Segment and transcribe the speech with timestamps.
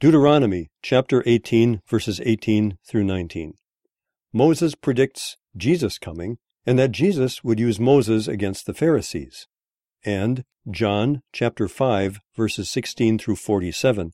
[0.00, 3.54] Deuteronomy chapter 18, verses 18 through 19.
[4.32, 9.48] Moses predicts Jesus coming and that Jesus would use Moses against the Pharisees.
[10.04, 14.12] And John chapter 5, verses 16 through 47.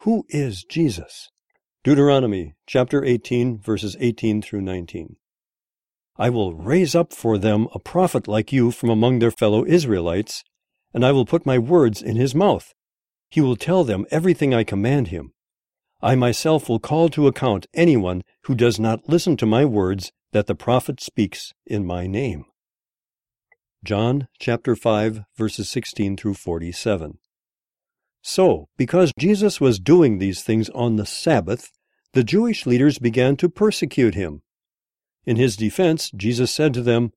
[0.00, 1.30] Who is Jesus?
[1.82, 5.16] Deuteronomy chapter 18, verses 18 through 19.
[6.18, 10.44] I will raise up for them a prophet like you from among their fellow Israelites,
[10.92, 12.74] and I will put my words in his mouth
[13.32, 15.32] he will tell them everything I command him.
[16.02, 20.46] I myself will call to account anyone who does not listen to my words that
[20.48, 22.44] the prophet speaks in my name.
[23.82, 27.20] John chapter 5 verses 16 through 47.
[28.20, 31.70] So, because Jesus was doing these things on the Sabbath,
[32.12, 34.42] the Jewish leaders began to persecute him.
[35.24, 37.12] In his defense, Jesus said to them,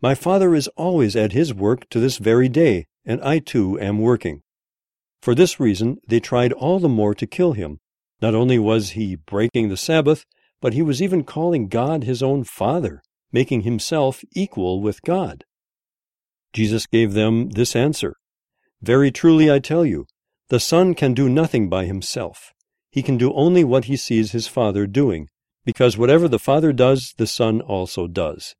[0.00, 3.98] My Father is always at his work to this very day, and I too am
[3.98, 4.42] working.
[5.22, 7.78] For this reason, they tried all the more to kill him.
[8.20, 10.24] Not only was he breaking the Sabbath,
[10.60, 15.44] but he was even calling God his own Father, making himself equal with God.
[16.52, 18.14] Jesus gave them this answer
[18.80, 20.06] Very truly I tell you,
[20.48, 22.52] the Son can do nothing by himself.
[22.90, 25.28] He can do only what he sees his Father doing,
[25.64, 28.54] because whatever the Father does, the Son also does.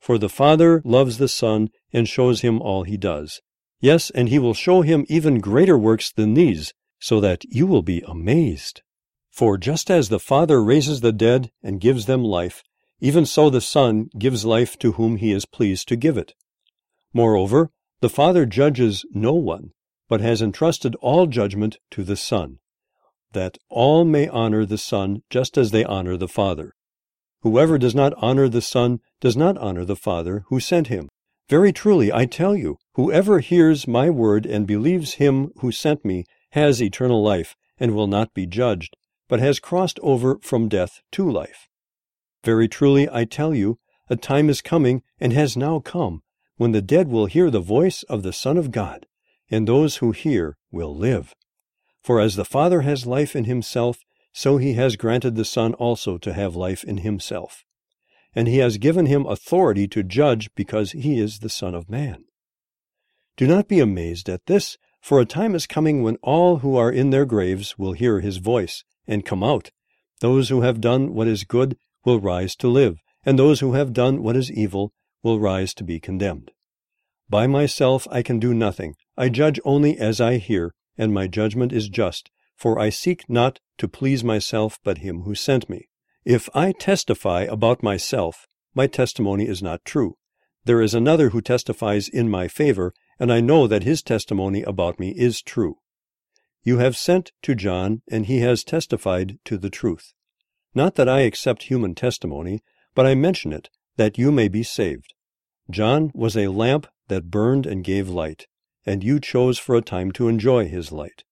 [0.00, 3.40] For the Father loves the Son and shows him all he does.
[3.84, 7.82] Yes, and he will show him even greater works than these, so that you will
[7.82, 8.80] be amazed.
[9.30, 12.62] For just as the Father raises the dead and gives them life,
[13.00, 16.32] even so the Son gives life to whom he is pleased to give it.
[17.12, 19.72] Moreover, the Father judges no one,
[20.08, 22.60] but has entrusted all judgment to the Son,
[23.32, 26.72] that all may honor the Son just as they honor the Father.
[27.42, 31.10] Whoever does not honor the Son does not honor the Father who sent him.
[31.50, 36.24] Very truly, I tell you, whoever hears my word and believes him who sent me
[36.50, 38.96] has eternal life, and will not be judged,
[39.28, 41.68] but has crossed over from death to life.
[42.44, 43.78] Very truly, I tell you,
[44.08, 46.22] a time is coming, and has now come,
[46.56, 49.06] when the dead will hear the voice of the Son of God,
[49.50, 51.34] and those who hear will live.
[52.02, 53.98] For as the Father has life in himself,
[54.32, 57.64] so he has granted the Son also to have life in himself
[58.34, 62.24] and he has given him authority to judge because he is the Son of Man.
[63.36, 66.90] Do not be amazed at this, for a time is coming when all who are
[66.90, 69.70] in their graves will hear his voice and come out.
[70.20, 73.92] Those who have done what is good will rise to live, and those who have
[73.92, 76.52] done what is evil will rise to be condemned.
[77.28, 78.94] By myself I can do nothing.
[79.16, 83.58] I judge only as I hear, and my judgment is just, for I seek not
[83.78, 85.88] to please myself but him who sent me.
[86.24, 90.16] If I testify about myself, my testimony is not true.
[90.64, 94.98] There is another who testifies in my favor, and I know that his testimony about
[94.98, 95.78] me is true.
[96.62, 100.14] You have sent to John, and he has testified to the truth.
[100.74, 102.62] Not that I accept human testimony,
[102.94, 105.14] but I mention it, that you may be saved.
[105.70, 108.46] John was a lamp that burned and gave light,
[108.86, 111.24] and you chose for a time to enjoy his light.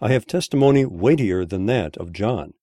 [0.00, 2.54] I have testimony weightier than that of John.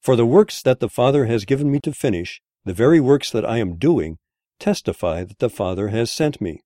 [0.00, 3.44] For the works that the Father has given me to finish, the very works that
[3.44, 4.18] I am doing,
[4.58, 6.60] testify that the Father has sent me.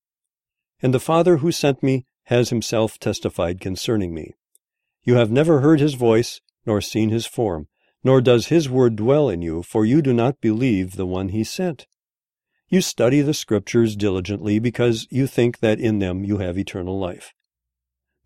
[0.83, 4.35] And the Father who sent me has himself testified concerning me.
[5.05, 7.69] You have never heard his voice, nor seen his form,
[8.05, 11.45] nor does his word dwell in you, for you do not believe the one he
[11.45, 11.87] sent.
[12.69, 17.33] You study the Scriptures diligently because you think that in them you have eternal life.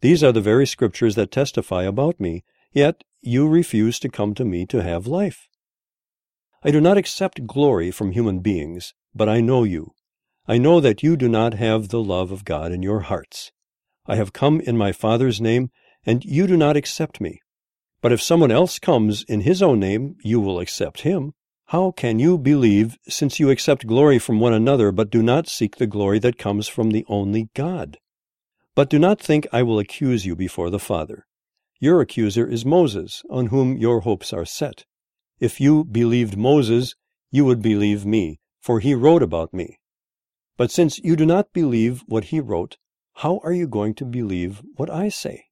[0.01, 2.45] These are the very Scriptures that testify about me,
[2.77, 5.49] Yet you refuse to come to me to have life.
[6.63, 9.95] I do not accept glory from human beings, but I know you.
[10.49, 13.51] I know that you do not have the love of God in your hearts.
[14.07, 15.71] I have come in my Father's name,
[16.05, 17.41] and you do not accept me.
[18.01, 21.33] But if someone else comes in his own name, you will accept him.
[21.71, 25.77] How can you believe, since you accept glory from one another, but do not seek
[25.77, 27.99] the glory that comes from the only God?
[28.77, 31.27] But do not think I will accuse you before the Father.
[31.81, 34.85] Your accuser is Moses, on whom your hopes are set.
[35.41, 36.95] If you believed Moses,
[37.33, 39.81] you would believe me, for he wrote about me.
[40.57, 42.79] But since you do not believe what he wrote,
[43.15, 45.46] how are you going to believe what I say?